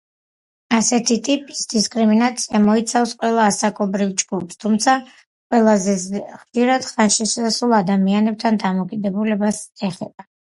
ასეთი 0.75 1.15
ტიპის 1.25 1.59
დისკრიმინაცია 1.73 2.61
მოიცავს 2.63 3.13
ყველა 3.19 3.43
ასაკობრივ 3.49 4.15
ჯგუფს, 4.23 4.57
თუმცა 4.65 4.95
ყველაზე 5.09 5.95
ხშირად 5.99 6.89
ხანშიშესულ 6.93 7.77
ადამიანებთან 7.83 8.59
დამოკიდებულებას 8.65 9.63
ეხება. 9.91 10.27